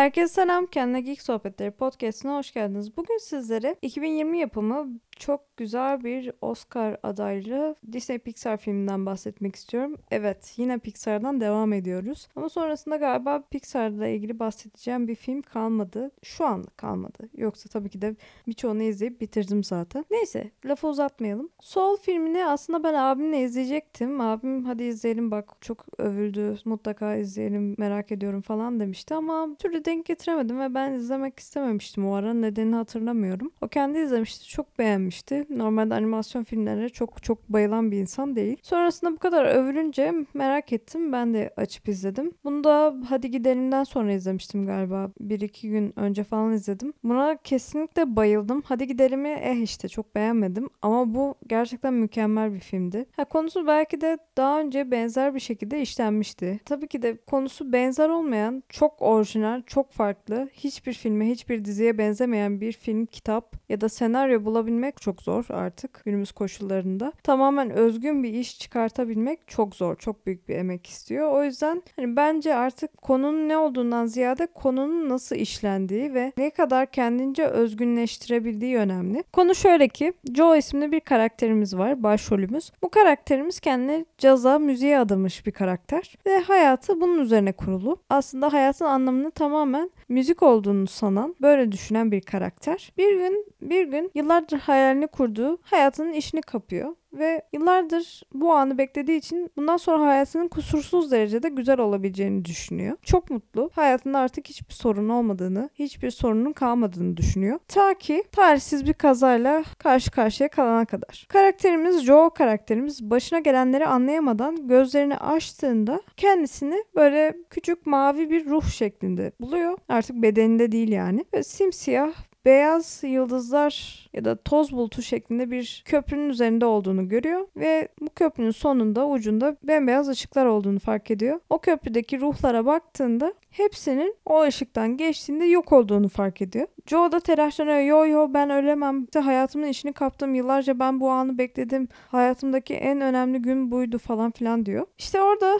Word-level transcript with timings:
Herkese 0.00 0.34
selam. 0.34 0.66
Kendine 0.66 1.00
Geek 1.00 1.22
Sohbetleri 1.22 1.70
podcastine 1.70 2.32
hoş 2.32 2.52
geldiniz. 2.52 2.96
Bugün 2.96 3.18
sizlere 3.18 3.76
2020 3.82 4.38
yapımı 4.38 5.00
çok 5.20 5.56
güzel 5.56 6.04
bir 6.04 6.32
Oscar 6.40 6.96
adaylı 7.02 7.76
Disney 7.92 8.18
Pixar 8.18 8.56
filminden 8.56 9.06
bahsetmek 9.06 9.56
istiyorum. 9.56 9.96
Evet, 10.10 10.54
yine 10.56 10.78
Pixar'dan 10.78 11.40
devam 11.40 11.72
ediyoruz. 11.72 12.28
Ama 12.36 12.48
sonrasında 12.48 12.96
galiba 12.96 13.42
Pixar'la 13.50 14.06
ilgili 14.06 14.38
bahsedeceğim 14.38 15.08
bir 15.08 15.14
film 15.14 15.42
kalmadı. 15.42 16.10
Şu 16.22 16.44
anlık 16.44 16.78
kalmadı. 16.78 17.28
Yoksa 17.36 17.68
tabii 17.68 17.88
ki 17.88 18.02
de 18.02 18.16
birçoğunu 18.46 18.82
izleyip 18.82 19.20
bitirdim 19.20 19.64
zaten. 19.64 20.04
Neyse, 20.10 20.50
lafı 20.64 20.88
uzatmayalım. 20.88 21.50
Soul 21.60 21.96
filmini 21.96 22.46
aslında 22.46 22.84
ben 22.84 22.94
abimle 22.94 23.42
izleyecektim. 23.42 24.20
Abim 24.20 24.64
hadi 24.64 24.82
izleyelim 24.82 25.30
bak 25.30 25.50
çok 25.60 25.86
övüldü. 25.98 26.56
Mutlaka 26.64 27.16
izleyelim 27.16 27.74
merak 27.78 28.12
ediyorum 28.12 28.42
falan 28.42 28.80
demişti 28.80 29.14
ama 29.14 29.56
türlü 29.58 29.84
denk 29.84 30.06
getiremedim 30.06 30.60
ve 30.60 30.74
ben 30.74 30.92
izlemek 30.92 31.38
istememiştim 31.38 32.06
o 32.08 32.14
ara. 32.14 32.34
Nedenini 32.34 32.74
hatırlamıyorum. 32.74 33.50
O 33.60 33.68
kendi 33.68 33.98
izlemişti. 33.98 34.48
Çok 34.48 34.78
beğenmişti. 34.78 35.09
Normalde 35.50 35.94
animasyon 35.94 36.44
filmlerine 36.44 36.88
çok 36.88 37.22
çok 37.22 37.48
bayılan 37.48 37.90
bir 37.90 37.98
insan 37.98 38.36
değil. 38.36 38.56
Sonrasında 38.62 39.12
bu 39.12 39.18
kadar 39.18 39.44
övülünce 39.44 40.14
merak 40.34 40.72
ettim. 40.72 41.12
Ben 41.12 41.34
de 41.34 41.54
açıp 41.56 41.88
izledim. 41.88 42.32
Bunu 42.44 42.64
da 42.64 42.96
hadi 43.08 43.30
gidelimden 43.30 43.84
sonra 43.84 44.12
izlemiştim 44.12 44.66
galiba. 44.66 45.10
Bir 45.20 45.40
iki 45.40 45.70
gün 45.70 45.92
önce 45.98 46.24
falan 46.24 46.52
izledim. 46.52 46.92
Buna 47.04 47.36
kesinlikle 47.36 48.16
bayıldım. 48.16 48.62
Hadi 48.66 48.86
gidelimi 48.86 49.28
eh 49.28 49.62
işte 49.62 49.88
çok 49.88 50.14
beğenmedim. 50.14 50.68
Ama 50.82 51.14
bu 51.14 51.34
gerçekten 51.46 51.94
mükemmel 51.94 52.54
bir 52.54 52.60
filmdi. 52.60 53.06
Ha, 53.16 53.24
konusu 53.24 53.66
belki 53.66 54.00
de 54.00 54.18
daha 54.36 54.60
önce 54.60 54.90
benzer 54.90 55.34
bir 55.34 55.40
şekilde 55.40 55.80
işlenmişti. 55.80 56.60
Tabii 56.64 56.88
ki 56.88 57.02
de 57.02 57.16
konusu 57.16 57.72
benzer 57.72 58.08
olmayan, 58.08 58.62
çok 58.68 59.02
orijinal, 59.02 59.62
çok 59.66 59.92
farklı, 59.92 60.48
hiçbir 60.52 60.92
filme, 60.92 61.26
hiçbir 61.26 61.64
diziye 61.64 61.98
benzemeyen 61.98 62.60
bir 62.60 62.72
film, 62.72 63.06
kitap 63.06 63.56
ya 63.68 63.80
da 63.80 63.88
senaryo 63.88 64.44
bulabilmek 64.44 64.99
çok 65.00 65.22
zor 65.22 65.44
artık 65.48 66.04
günümüz 66.04 66.32
koşullarında. 66.32 67.12
Tamamen 67.22 67.70
özgün 67.70 68.22
bir 68.22 68.34
iş 68.34 68.58
çıkartabilmek 68.58 69.48
çok 69.48 69.76
zor, 69.76 69.96
çok 69.96 70.26
büyük 70.26 70.48
bir 70.48 70.56
emek 70.56 70.86
istiyor. 70.86 71.32
O 71.32 71.44
yüzden 71.44 71.82
hani 71.96 72.16
bence 72.16 72.54
artık 72.54 72.96
konunun 72.96 73.48
ne 73.48 73.56
olduğundan 73.56 74.06
ziyade 74.06 74.46
konunun 74.46 75.08
nasıl 75.08 75.36
işlendiği 75.36 76.14
ve 76.14 76.32
ne 76.36 76.50
kadar 76.50 76.90
kendince 76.90 77.46
özgünleştirebildiği 77.46 78.76
önemli. 78.76 79.24
Konu 79.32 79.54
şöyle 79.54 79.88
ki 79.88 80.12
Joe 80.34 80.56
isimli 80.56 80.92
bir 80.92 81.00
karakterimiz 81.00 81.76
var, 81.78 82.02
başrolümüz. 82.02 82.70
Bu 82.82 82.88
karakterimiz 82.88 83.60
kendini 83.60 84.06
caza, 84.18 84.58
müziğe 84.58 84.98
adamış 84.98 85.46
bir 85.46 85.52
karakter 85.52 86.14
ve 86.26 86.38
hayatı 86.38 87.00
bunun 87.00 87.18
üzerine 87.18 87.52
kurulu. 87.52 87.96
Aslında 88.10 88.52
hayatın 88.52 88.84
anlamını 88.84 89.30
tamamen 89.30 89.90
müzik 90.10 90.42
olduğunu 90.42 90.86
sanan, 90.86 91.36
böyle 91.42 91.72
düşünen 91.72 92.12
bir 92.12 92.20
karakter. 92.20 92.92
Bir 92.98 93.18
gün 93.18 93.46
bir 93.62 93.86
gün 93.86 94.10
yıllardır 94.14 94.58
hayalini 94.58 95.06
kurduğu 95.06 95.58
hayatının 95.62 96.12
işini 96.12 96.40
kapıyor 96.40 96.94
ve 97.12 97.42
yıllardır 97.52 98.22
bu 98.34 98.52
anı 98.52 98.78
beklediği 98.78 99.18
için 99.18 99.50
bundan 99.56 99.76
sonra 99.76 100.06
hayatının 100.06 100.48
kusursuz 100.48 101.10
derecede 101.10 101.48
güzel 101.48 101.80
olabileceğini 101.80 102.44
düşünüyor. 102.44 102.96
Çok 103.02 103.30
mutlu. 103.30 103.70
Hayatında 103.74 104.18
artık 104.18 104.48
hiçbir 104.48 104.74
sorun 104.74 105.08
olmadığını, 105.08 105.70
hiçbir 105.74 106.10
sorunun 106.10 106.52
kalmadığını 106.52 107.16
düşünüyor. 107.16 107.58
Ta 107.68 107.94
ki 107.94 108.24
tarihsiz 108.32 108.86
bir 108.86 108.92
kazayla 108.92 109.64
karşı 109.78 110.10
karşıya 110.10 110.48
kalana 110.48 110.84
kadar. 110.84 111.26
Karakterimiz 111.28 112.04
Joe 112.04 112.30
karakterimiz 112.30 113.10
başına 113.10 113.38
gelenleri 113.38 113.86
anlayamadan 113.86 114.68
gözlerini 114.68 115.16
açtığında 115.16 116.02
kendisini 116.16 116.84
böyle 116.94 117.36
küçük 117.50 117.86
mavi 117.86 118.30
bir 118.30 118.46
ruh 118.46 118.64
şeklinde 118.64 119.32
buluyor. 119.40 119.78
Artık 119.88 120.16
bedeninde 120.16 120.72
değil 120.72 120.88
yani. 120.88 121.24
Ve 121.34 121.42
simsiyah 121.42 122.12
beyaz 122.44 123.00
yıldızlar 123.02 124.00
ya 124.12 124.24
da 124.24 124.36
toz 124.36 124.72
bulutu 124.72 125.02
şeklinde 125.02 125.50
bir 125.50 125.82
köprünün 125.84 126.28
üzerinde 126.28 126.66
olduğunu 126.66 127.08
görüyor 127.08 127.48
ve 127.56 127.88
bu 128.00 128.08
köprünün 128.14 128.50
sonunda 128.50 129.08
ucunda 129.08 129.56
bembeyaz 129.62 130.08
ışıklar 130.08 130.46
olduğunu 130.46 130.78
fark 130.78 131.10
ediyor. 131.10 131.40
O 131.50 131.58
köprüdeki 131.58 132.20
ruhlara 132.20 132.66
baktığında 132.66 133.34
hepsinin 133.50 134.16
o 134.26 134.42
ışıktan 134.42 134.96
geçtiğinde 134.96 135.44
yok 135.44 135.72
olduğunu 135.72 136.08
fark 136.08 136.42
ediyor. 136.42 136.66
Joe 136.86 137.12
da 137.12 137.20
telaşlanıyor. 137.20 137.80
Yo 137.80 138.06
yo 138.06 138.34
ben 138.34 138.50
ölemem. 138.50 139.04
İşte 139.04 139.18
hayatımın 139.18 139.66
işini 139.66 139.92
kaptım. 139.92 140.34
Yıllarca 140.34 140.78
ben 140.78 141.00
bu 141.00 141.10
anı 141.10 141.38
bekledim. 141.38 141.88
Hayatımdaki 142.08 142.74
en 142.74 143.00
önemli 143.00 143.42
gün 143.42 143.70
buydu 143.70 143.98
falan 143.98 144.30
filan 144.30 144.66
diyor. 144.66 144.86
İşte 144.98 145.22
orada 145.22 145.58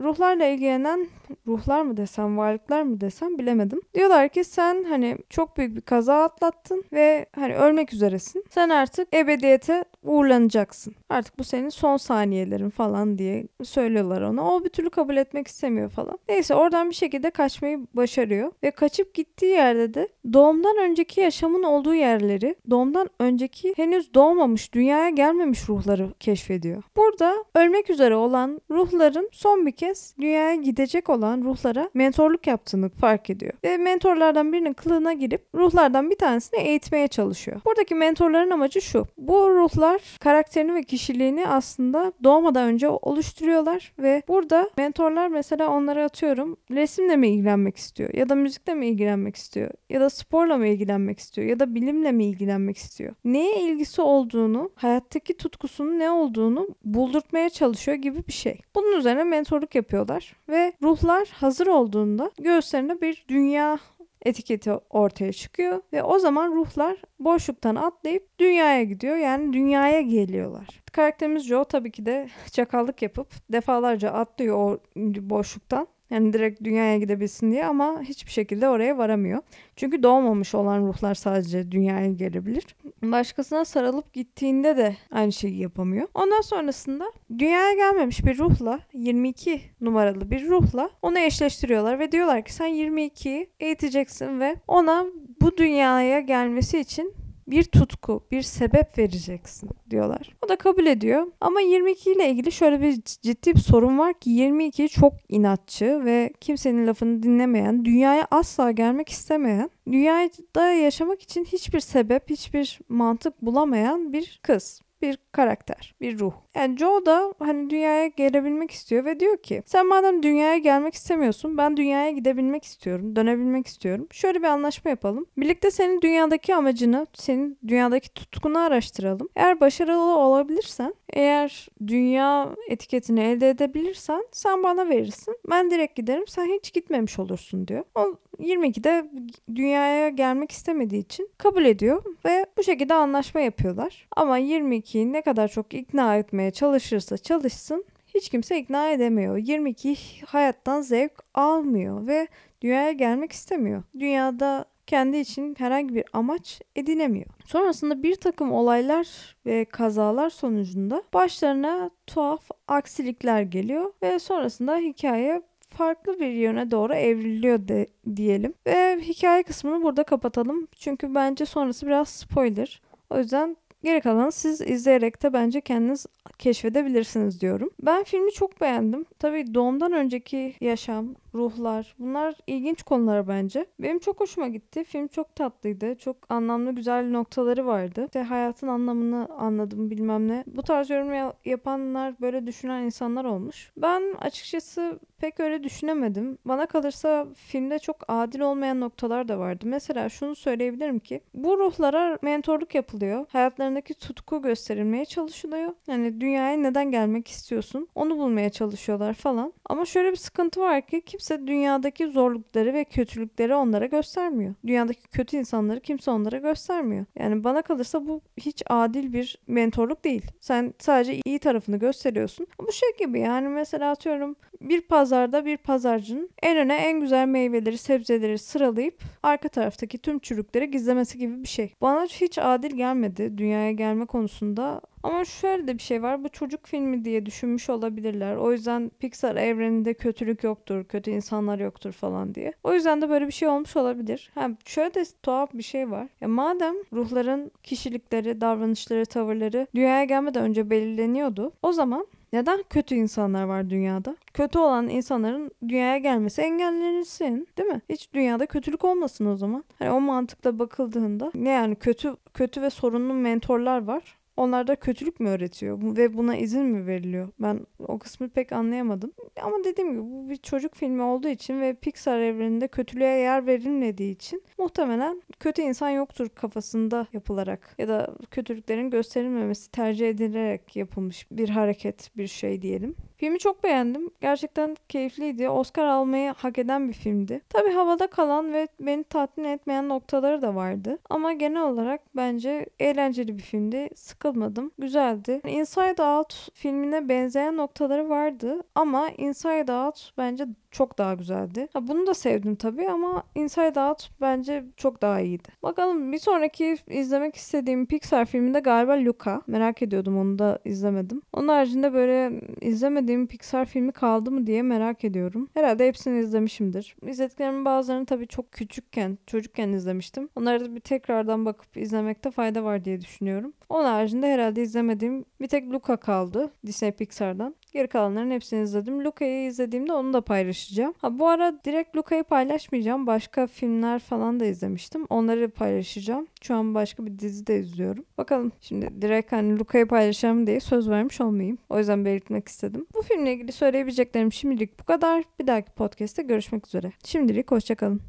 ruhlarla 0.00 0.46
ilgilenen 0.46 1.08
ruhlar 1.46 1.82
mı 1.82 1.96
desem, 1.96 2.38
varlıklar 2.38 2.82
mı 2.82 3.00
desem 3.00 3.38
bilemedim. 3.38 3.80
Diyorlar 3.94 4.28
ki 4.28 4.44
sen 4.44 4.84
hani 4.84 5.18
çok 5.30 5.56
büyük 5.56 5.76
bir 5.76 5.80
kaza 5.80 6.22
atlattın 6.22 6.84
ve 6.92 7.26
hani 7.34 7.54
ölmek 7.54 7.92
üzeresin. 7.92 8.41
Sen 8.54 8.68
artık 8.68 9.14
ebediyete 9.14 9.84
uğurlanacaksın. 10.02 10.94
Artık 11.08 11.38
bu 11.38 11.44
senin 11.44 11.68
son 11.68 11.96
saniyelerin 11.96 12.70
falan 12.70 13.18
diye 13.18 13.44
söylüyorlar 13.62 14.22
ona. 14.22 14.54
O 14.54 14.64
bir 14.64 14.68
türlü 14.68 14.90
kabul 14.90 15.16
etmek 15.16 15.48
istemiyor 15.48 15.90
falan. 15.90 16.18
Neyse 16.28 16.54
oradan 16.54 16.90
bir 16.90 16.94
şekilde 16.94 17.30
kaçmayı 17.30 17.80
başarıyor 17.94 18.52
ve 18.62 18.70
kaçıp 18.70 19.14
gittiği 19.14 19.46
yerde 19.52 19.94
de 19.94 20.08
doğumdan 20.32 20.76
önceki 20.78 21.20
yaşamın 21.20 21.62
olduğu 21.62 21.94
yerleri, 21.94 22.54
doğumdan 22.70 23.10
önceki 23.18 23.72
henüz 23.76 24.14
doğmamış, 24.14 24.74
dünyaya 24.74 25.08
gelmemiş 25.08 25.68
ruhları 25.68 26.12
keşfediyor. 26.20 26.82
Burada 26.96 27.44
ölmek 27.54 27.90
üzere 27.90 28.16
olan 28.16 28.60
ruhların 28.70 29.28
son 29.32 29.66
bir 29.66 29.72
kez 29.72 30.14
dünyaya 30.20 30.54
gidecek 30.54 31.10
olan 31.10 31.42
ruhlara 31.42 31.90
mentorluk 31.94 32.46
yaptığını 32.46 32.88
fark 32.88 33.30
ediyor. 33.30 33.52
Ve 33.64 33.76
mentorlardan 33.76 34.52
birinin 34.52 34.72
kılığına 34.72 35.12
girip 35.12 35.46
ruhlardan 35.54 36.10
bir 36.10 36.16
tanesini 36.16 36.60
eğitmeye 36.60 37.08
çalışıyor. 37.08 37.60
Buradaki 37.66 37.94
mentorların 37.94 38.41
amacı 38.50 38.80
şu. 38.80 39.06
Bu 39.18 39.50
ruhlar 39.50 40.02
karakterini 40.20 40.74
ve 40.74 40.82
kişiliğini 40.82 41.48
aslında 41.48 42.12
doğmadan 42.24 42.68
önce 42.68 42.88
oluşturuyorlar 42.88 43.92
ve 43.98 44.22
burada 44.28 44.70
mentorlar 44.76 45.28
mesela 45.28 45.68
onlara 45.68 46.04
atıyorum 46.04 46.56
resimle 46.70 47.16
mi 47.16 47.28
ilgilenmek 47.28 47.76
istiyor 47.76 48.14
ya 48.14 48.28
da 48.28 48.34
müzikle 48.34 48.74
mi 48.74 48.86
ilgilenmek 48.86 49.36
istiyor 49.36 49.70
ya 49.90 50.00
da 50.00 50.10
sporla 50.10 50.58
mı 50.58 50.66
ilgilenmek 50.66 51.18
istiyor 51.18 51.48
ya 51.48 51.60
da 51.60 51.74
bilimle 51.74 52.12
mi 52.12 52.24
ilgilenmek 52.24 52.76
istiyor. 52.76 53.14
Neye 53.24 53.60
ilgisi 53.60 54.02
olduğunu, 54.02 54.70
hayattaki 54.74 55.36
tutkusunun 55.36 55.98
ne 55.98 56.10
olduğunu 56.10 56.68
buldurtmaya 56.84 57.50
çalışıyor 57.50 57.96
gibi 57.96 58.26
bir 58.26 58.32
şey. 58.32 58.60
Bunun 58.74 58.98
üzerine 58.98 59.24
mentorluk 59.24 59.74
yapıyorlar 59.74 60.36
ve 60.48 60.72
ruhlar 60.82 61.28
hazır 61.28 61.66
olduğunda 61.66 62.30
göğüslerine 62.38 63.00
bir 63.00 63.24
dünya 63.28 63.78
etiketi 64.24 64.72
ortaya 64.72 65.32
çıkıyor 65.32 65.82
ve 65.92 66.02
o 66.02 66.18
zaman 66.18 66.52
ruhlar 66.52 66.96
boşluktan 67.18 67.74
atlayıp 67.76 68.38
dünyaya 68.38 68.82
gidiyor. 68.82 69.16
Yani 69.16 69.52
dünyaya 69.52 70.00
geliyorlar. 70.00 70.82
Karakterimiz 70.92 71.46
Joe 71.46 71.64
tabii 71.64 71.90
ki 71.90 72.06
de 72.06 72.28
çakallık 72.52 73.02
yapıp 73.02 73.28
defalarca 73.52 74.10
atlıyor 74.10 74.56
o 74.56 74.80
boşluktan. 75.20 75.86
Yani 76.12 76.32
direkt 76.32 76.64
dünyaya 76.64 76.98
gidebilsin 76.98 77.52
diye 77.52 77.66
ama 77.66 78.02
hiçbir 78.02 78.30
şekilde 78.30 78.68
oraya 78.68 78.98
varamıyor. 78.98 79.42
Çünkü 79.76 80.02
doğmamış 80.02 80.54
olan 80.54 80.86
ruhlar 80.86 81.14
sadece 81.14 81.72
dünyaya 81.72 82.12
gelebilir. 82.12 82.76
Başkasına 83.02 83.64
sarılıp 83.64 84.12
gittiğinde 84.12 84.76
de 84.76 84.96
aynı 85.10 85.32
şeyi 85.32 85.58
yapamıyor. 85.58 86.08
Ondan 86.14 86.40
sonrasında 86.40 87.12
dünyaya 87.38 87.72
gelmemiş 87.72 88.24
bir 88.24 88.38
ruhla 88.38 88.80
22 88.92 89.60
numaralı 89.80 90.30
bir 90.30 90.48
ruhla 90.48 90.90
onu 91.02 91.18
eşleştiriyorlar 91.18 91.98
ve 91.98 92.12
diyorlar 92.12 92.44
ki 92.44 92.52
sen 92.52 92.68
22'yi 92.68 93.50
eğiteceksin 93.60 94.40
ve 94.40 94.56
ona 94.68 95.06
bu 95.40 95.56
dünyaya 95.56 96.20
gelmesi 96.20 96.78
için 96.78 97.14
bir 97.52 97.64
tutku, 97.64 98.24
bir 98.30 98.42
sebep 98.42 98.98
vereceksin 98.98 99.70
diyorlar. 99.90 100.36
O 100.44 100.48
da 100.48 100.56
kabul 100.56 100.86
ediyor. 100.86 101.26
Ama 101.40 101.60
22 101.60 102.12
ile 102.12 102.30
ilgili 102.30 102.52
şöyle 102.52 102.80
bir 102.80 103.02
ciddi 103.22 103.54
bir 103.54 103.60
sorun 103.60 103.98
var 103.98 104.14
ki 104.14 104.30
22 104.30 104.88
çok 104.88 105.12
inatçı 105.28 106.04
ve 106.04 106.32
kimsenin 106.40 106.86
lafını 106.86 107.22
dinlemeyen, 107.22 107.84
dünyaya 107.84 108.26
asla 108.30 108.70
gelmek 108.70 109.08
istemeyen, 109.08 109.70
dünyada 109.86 110.72
yaşamak 110.72 111.22
için 111.22 111.44
hiçbir 111.44 111.80
sebep, 111.80 112.30
hiçbir 112.30 112.80
mantık 112.88 113.42
bulamayan 113.42 114.12
bir 114.12 114.40
kız 114.42 114.80
bir 115.02 115.18
karakter, 115.32 115.94
bir 116.00 116.18
ruh. 116.18 116.32
Yani 116.56 116.78
Joe 116.78 117.06
da 117.06 117.34
hani 117.38 117.70
dünyaya 117.70 118.06
gelebilmek 118.06 118.70
istiyor 118.70 119.04
ve 119.04 119.20
diyor 119.20 119.36
ki 119.36 119.62
sen 119.66 119.86
madem 119.86 120.22
dünyaya 120.22 120.58
gelmek 120.58 120.94
istemiyorsun 120.94 121.58
ben 121.58 121.76
dünyaya 121.76 122.10
gidebilmek 122.10 122.64
istiyorum, 122.64 123.16
dönebilmek 123.16 123.66
istiyorum. 123.66 124.06
Şöyle 124.10 124.38
bir 124.38 124.46
anlaşma 124.46 124.90
yapalım. 124.90 125.26
Birlikte 125.36 125.70
senin 125.70 126.00
dünyadaki 126.00 126.54
amacını, 126.54 127.06
senin 127.14 127.58
dünyadaki 127.68 128.14
tutkunu 128.14 128.58
araştıralım. 128.58 129.28
Eğer 129.36 129.60
başarılı 129.60 130.16
olabilirsen, 130.18 130.94
eğer 131.12 131.68
dünya 131.86 132.56
etiketini 132.68 133.20
elde 133.20 133.50
edebilirsen 133.50 134.24
sen 134.32 134.62
bana 134.62 134.88
verirsin. 134.88 135.36
Ben 135.50 135.70
direkt 135.70 135.96
giderim 135.96 136.26
sen 136.26 136.46
hiç 136.46 136.72
gitmemiş 136.72 137.18
olursun 137.18 137.68
diyor. 137.68 137.84
O 137.94 138.16
22'de 138.38 139.10
dünyaya 139.54 140.08
gelmek 140.08 140.50
istemediği 140.50 140.98
için 141.00 141.30
kabul 141.38 141.64
ediyor 141.64 142.02
ve 142.24 142.46
bu 142.58 142.62
şekilde 142.62 142.94
anlaşma 142.94 143.40
yapıyorlar. 143.40 144.08
Ama 144.16 144.38
22'yi 144.38 145.12
ne 145.12 145.22
kadar 145.22 145.48
çok 145.48 145.74
ikna 145.74 146.16
etmeye 146.16 146.41
çalışırsa 146.50 147.18
çalışsın 147.18 147.84
hiç 148.14 148.28
kimse 148.28 148.58
ikna 148.58 148.90
edemiyor. 148.90 149.36
22 149.36 149.96
hayattan 150.26 150.80
zevk 150.80 151.12
almıyor 151.34 152.06
ve 152.06 152.28
dünyaya 152.62 152.92
gelmek 152.92 153.32
istemiyor. 153.32 153.82
Dünyada 153.98 154.64
kendi 154.86 155.16
için 155.16 155.54
herhangi 155.58 155.94
bir 155.94 156.04
amaç 156.12 156.60
edinemiyor. 156.76 157.26
Sonrasında 157.44 158.02
bir 158.02 158.14
takım 158.14 158.52
olaylar 158.52 159.36
ve 159.46 159.64
kazalar 159.64 160.30
sonucunda 160.30 161.02
başlarına 161.14 161.90
tuhaf 162.06 162.50
aksilikler 162.68 163.42
geliyor 163.42 163.92
ve 164.02 164.18
sonrasında 164.18 164.76
hikaye 164.76 165.42
farklı 165.68 166.20
bir 166.20 166.28
yöne 166.28 166.70
doğru 166.70 166.94
evriliyor 166.94 167.68
de, 167.68 167.86
diyelim. 168.16 168.54
Ve 168.66 169.00
hikaye 169.00 169.42
kısmını 169.42 169.82
burada 169.82 170.02
kapatalım. 170.02 170.68
Çünkü 170.76 171.14
bence 171.14 171.46
sonrası 171.46 171.86
biraz 171.86 172.08
spoiler. 172.08 172.82
O 173.10 173.18
yüzden 173.18 173.56
geri 173.84 174.00
kalanı 174.00 174.32
siz 174.32 174.60
izleyerek 174.60 175.22
de 175.22 175.32
bence 175.32 175.60
kendiniz 175.60 176.06
keşfedebilirsiniz 176.38 177.40
diyorum. 177.40 177.70
Ben 177.82 178.04
filmi 178.04 178.32
çok 178.32 178.60
beğendim. 178.60 179.04
Tabii 179.18 179.54
doğumdan 179.54 179.92
önceki 179.92 180.54
yaşam, 180.60 181.14
ruhlar 181.34 181.94
bunlar 181.98 182.34
ilginç 182.46 182.82
konular 182.82 183.28
bence. 183.28 183.66
Benim 183.80 183.98
çok 183.98 184.20
hoşuma 184.20 184.48
gitti. 184.48 184.84
Film 184.84 185.06
çok 185.06 185.36
tatlıydı. 185.36 185.94
Çok 185.94 186.16
anlamlı 186.28 186.72
güzel 186.72 187.10
noktaları 187.10 187.66
vardı. 187.66 188.04
İşte 188.04 188.22
hayatın 188.22 188.68
anlamını 188.68 189.28
anladım 189.38 189.90
bilmem 189.90 190.28
ne. 190.28 190.44
Bu 190.46 190.62
tarz 190.62 190.90
yorum 190.90 191.32
yapanlar 191.44 192.14
böyle 192.20 192.46
düşünen 192.46 192.82
insanlar 192.82 193.24
olmuş. 193.24 193.72
Ben 193.76 194.02
açıkçası 194.20 195.00
pek 195.22 195.40
öyle 195.40 195.64
düşünemedim. 195.64 196.38
Bana 196.44 196.66
kalırsa 196.66 197.26
filmde 197.34 197.78
çok 197.78 197.96
adil 198.08 198.40
olmayan 198.40 198.80
noktalar 198.80 199.28
da 199.28 199.38
vardı. 199.38 199.64
Mesela 199.68 200.08
şunu 200.08 200.34
söyleyebilirim 200.34 200.98
ki 200.98 201.20
bu 201.34 201.58
ruhlara 201.58 202.18
mentorluk 202.22 202.74
yapılıyor. 202.74 203.26
Hayatlarındaki 203.28 203.94
tutku 203.94 204.42
gösterilmeye 204.42 205.04
çalışılıyor. 205.04 205.72
Yani 205.86 206.20
dünyaya 206.20 206.56
neden 206.56 206.90
gelmek 206.90 207.28
istiyorsun? 207.28 207.88
Onu 207.94 208.18
bulmaya 208.18 208.50
çalışıyorlar 208.50 209.14
falan. 209.14 209.52
Ama 209.64 209.84
şöyle 209.84 210.10
bir 210.10 210.16
sıkıntı 210.16 210.60
var 210.60 210.86
ki 210.86 211.00
kimse 211.00 211.46
dünyadaki 211.46 212.06
zorlukları 212.06 212.74
ve 212.74 212.84
kötülükleri 212.84 213.54
onlara 213.54 213.86
göstermiyor. 213.86 214.54
Dünyadaki 214.66 215.08
kötü 215.08 215.36
insanları 215.36 215.80
kimse 215.80 216.10
onlara 216.10 216.36
göstermiyor. 216.36 217.04
Yani 217.18 217.44
bana 217.44 217.62
kalırsa 217.62 218.06
bu 218.06 218.20
hiç 218.36 218.62
adil 218.66 219.12
bir 219.12 219.38
mentorluk 219.46 220.04
değil. 220.04 220.26
Sen 220.40 220.74
sadece 220.78 221.20
iyi 221.24 221.38
tarafını 221.38 221.76
gösteriyorsun. 221.76 222.46
Bu 222.60 222.72
şey 222.72 222.88
gibi 222.98 223.20
yani 223.20 223.48
mesela 223.48 223.90
atıyorum 223.90 224.36
bir 224.68 224.80
pazarda 224.80 225.44
bir 225.44 225.56
pazarcının 225.56 226.30
en 226.42 226.56
öne 226.56 226.74
en 226.74 227.00
güzel 227.00 227.26
meyveleri, 227.26 227.78
sebzeleri 227.78 228.38
sıralayıp 228.38 229.02
arka 229.22 229.48
taraftaki 229.48 229.98
tüm 229.98 230.18
çürükleri 230.18 230.70
gizlemesi 230.70 231.18
gibi 231.18 231.42
bir 231.42 231.48
şey. 231.48 231.74
Bana 231.80 232.04
hiç 232.04 232.38
adil 232.38 232.76
gelmedi 232.76 233.38
dünyaya 233.38 233.72
gelme 233.72 234.06
konusunda. 234.06 234.80
Ama 235.02 235.24
şöyle 235.24 235.66
de 235.66 235.74
bir 235.74 235.82
şey 235.82 236.02
var. 236.02 236.24
Bu 236.24 236.28
çocuk 236.28 236.66
filmi 236.66 237.04
diye 237.04 237.26
düşünmüş 237.26 237.70
olabilirler. 237.70 238.36
O 238.36 238.52
yüzden 238.52 238.90
Pixar 238.98 239.36
evreninde 239.36 239.94
kötülük 239.94 240.44
yoktur, 240.44 240.84
kötü 240.84 241.10
insanlar 241.10 241.58
yoktur 241.58 241.92
falan 241.92 242.34
diye. 242.34 242.52
O 242.64 242.74
yüzden 242.74 243.02
de 243.02 243.08
böyle 243.08 243.26
bir 243.26 243.32
şey 243.32 243.48
olmuş 243.48 243.76
olabilir. 243.76 244.30
Hem 244.34 244.56
şöyle 244.64 244.94
de 244.94 245.04
tuhaf 245.22 245.52
bir 245.54 245.62
şey 245.62 245.90
var. 245.90 246.08
Ya 246.20 246.28
madem 246.28 246.74
ruhların 246.92 247.50
kişilikleri, 247.62 248.40
davranışları, 248.40 249.06
tavırları 249.06 249.66
dünyaya 249.74 250.04
gelmeden 250.04 250.44
önce 250.44 250.70
belirleniyordu. 250.70 251.52
O 251.62 251.72
zaman 251.72 252.06
neden 252.32 252.64
kötü 252.70 252.94
insanlar 252.94 253.44
var 253.44 253.70
dünyada? 253.70 254.16
Kötü 254.34 254.58
olan 254.58 254.88
insanların 254.88 255.50
dünyaya 255.68 255.98
gelmesi 255.98 256.42
engellenirsin, 256.42 257.48
değil 257.58 257.68
mi? 257.68 257.80
Hiç 257.88 258.12
dünyada 258.14 258.46
kötülük 258.46 258.84
olmasın 258.84 259.26
o 259.26 259.36
zaman. 259.36 259.64
Hani 259.78 259.90
o 259.90 260.00
mantıkla 260.00 260.58
bakıldığında 260.58 261.30
ne 261.34 261.50
yani 261.50 261.74
kötü 261.74 262.16
kötü 262.34 262.62
ve 262.62 262.70
sorunlu 262.70 263.14
mentorlar 263.14 263.84
var. 263.84 264.21
Onlar 264.36 264.66
da 264.66 264.76
kötülük 264.76 265.20
mü 265.20 265.28
öğretiyor 265.28 265.96
ve 265.96 266.14
buna 266.14 266.36
izin 266.36 266.64
mi 266.64 266.86
veriliyor? 266.86 267.28
Ben 267.40 267.66
o 267.78 267.98
kısmı 267.98 268.28
pek 268.28 268.52
anlayamadım. 268.52 269.12
Ama 269.42 269.56
dediğim 269.64 269.90
gibi 269.90 270.02
bu 270.02 270.28
bir 270.30 270.36
çocuk 270.36 270.74
filmi 270.74 271.02
olduğu 271.02 271.28
için 271.28 271.60
ve 271.60 271.74
Pixar 271.74 272.18
evreninde 272.18 272.68
kötülüğe 272.68 273.18
yer 273.18 273.46
verilmediği 273.46 274.14
için 274.14 274.42
muhtemelen 274.58 275.22
kötü 275.40 275.62
insan 275.62 275.90
yoktur 275.90 276.28
kafasında 276.28 277.06
yapılarak 277.12 277.74
ya 277.78 277.88
da 277.88 278.16
kötülüklerin 278.30 278.90
gösterilmemesi 278.90 279.70
tercih 279.70 280.08
edilerek 280.08 280.76
yapılmış 280.76 281.26
bir 281.30 281.48
hareket, 281.48 282.16
bir 282.16 282.26
şey 282.26 282.62
diyelim. 282.62 282.96
Filmi 283.22 283.38
çok 283.38 283.64
beğendim. 283.64 284.10
Gerçekten 284.20 284.76
keyifliydi. 284.88 285.48
Oscar 285.48 285.84
almayı 285.84 286.34
hak 286.36 286.58
eden 286.58 286.88
bir 286.88 286.92
filmdi. 286.92 287.40
Tabi 287.48 287.70
havada 287.70 288.06
kalan 288.06 288.52
ve 288.52 288.68
beni 288.80 289.04
tatmin 289.04 289.44
etmeyen 289.44 289.88
noktaları 289.88 290.42
da 290.42 290.54
vardı. 290.54 290.98
Ama 291.10 291.32
genel 291.32 291.62
olarak 291.62 292.00
bence 292.16 292.66
eğlenceli 292.80 293.38
bir 293.38 293.42
filmdi. 293.42 293.88
Sıkılmadım. 293.94 294.70
Güzeldi. 294.78 295.40
Inside 295.46 296.02
Out 296.02 296.48
filmine 296.54 297.08
benzeyen 297.08 297.56
noktaları 297.56 298.08
vardı. 298.08 298.62
Ama 298.74 299.08
Inside 299.10 299.72
Out 299.72 300.10
bence 300.18 300.46
çok 300.72 300.98
daha 300.98 301.14
güzeldi. 301.14 301.68
Ha, 301.72 301.88
bunu 301.88 302.06
da 302.06 302.14
sevdim 302.14 302.54
tabii 302.56 302.88
ama 302.88 303.22
Inside 303.34 303.80
Out 303.80 304.10
bence 304.20 304.64
çok 304.76 305.02
daha 305.02 305.20
iyiydi. 305.20 305.48
Bakalım 305.62 306.12
bir 306.12 306.18
sonraki 306.18 306.76
izlemek 306.86 307.36
istediğim 307.36 307.86
Pixar 307.86 308.24
filminde 308.24 308.60
galiba 308.60 308.92
Luca. 308.92 309.42
Merak 309.46 309.82
ediyordum 309.82 310.18
onu 310.18 310.38
da 310.38 310.58
izlemedim. 310.64 311.22
Onun 311.32 311.48
haricinde 311.48 311.92
böyle 311.92 312.40
izlemediğim 312.60 313.26
Pixar 313.26 313.64
filmi 313.64 313.92
kaldı 313.92 314.30
mı 314.30 314.46
diye 314.46 314.62
merak 314.62 315.04
ediyorum. 315.04 315.48
Herhalde 315.54 315.88
hepsini 315.88 316.20
izlemişimdir. 316.20 316.96
İzlediklerimin 317.06 317.64
bazılarını 317.64 318.06
tabii 318.06 318.26
çok 318.26 318.52
küçükken, 318.52 319.18
çocukken 319.26 319.68
izlemiştim. 319.68 320.28
Onları 320.36 320.64
da 320.64 320.74
bir 320.74 320.80
tekrardan 320.80 321.44
bakıp 321.44 321.76
izlemekte 321.76 322.30
fayda 322.30 322.64
var 322.64 322.84
diye 322.84 323.00
düşünüyorum. 323.00 323.52
Onun 323.68 323.84
haricinde 323.84 324.32
herhalde 324.32 324.62
izlemediğim 324.62 325.24
bir 325.40 325.46
tek 325.48 325.72
Luca 325.72 325.96
kaldı 325.96 326.52
Disney 326.66 326.92
Pixar'dan. 326.92 327.54
Geri 327.72 327.88
kalanların 327.88 328.30
hepsini 328.30 328.62
izledim. 328.62 329.04
Luca'yı 329.04 329.46
izlediğimde 329.46 329.92
onu 329.92 330.12
da 330.12 330.20
paylaşacağım. 330.20 330.61
Ha 331.00 331.18
bu 331.18 331.28
ara 331.28 331.64
direkt 331.64 331.96
Luca'yı 331.96 332.24
paylaşmayacağım. 332.24 333.06
Başka 333.06 333.46
filmler 333.46 333.98
falan 333.98 334.40
da 334.40 334.44
izlemiştim. 334.44 335.06
Onları 335.10 335.50
paylaşacağım. 335.50 336.26
Şu 336.42 336.54
an 336.54 336.74
başka 336.74 337.06
bir 337.06 337.18
dizi 337.18 337.46
de 337.46 337.58
izliyorum. 337.60 338.04
Bakalım 338.18 338.52
şimdi 338.60 339.02
direkt 339.02 339.32
hani 339.32 339.58
Luca'yı 339.58 339.86
paylaşacağım 339.86 340.46
diye 340.46 340.60
söz 340.60 340.90
vermiş 340.90 341.20
olmayayım. 341.20 341.58
O 341.70 341.78
yüzden 341.78 342.04
belirtmek 342.04 342.48
istedim. 342.48 342.86
Bu 342.94 343.02
filmle 343.02 343.32
ilgili 343.32 343.52
söyleyebileceklerim 343.52 344.32
şimdilik 344.32 344.80
bu 344.80 344.84
kadar. 344.84 345.24
Bir 345.40 345.46
dahaki 345.46 345.72
podcast'te 345.72 346.22
görüşmek 346.22 346.66
üzere. 346.66 346.92
Şimdilik 347.04 347.50
hoşçakalın. 347.50 348.02